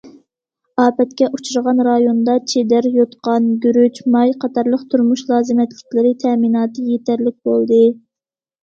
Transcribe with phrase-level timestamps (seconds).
[0.83, 7.85] ئاپەتكە ئۇچرىغان رايوندا چېدىر، يوتقان، گۈرۈچ، ماي قاتارلىق تۇرمۇش لازىمەتلىكلىرى تەمىناتى يېتەرلىك بولدى.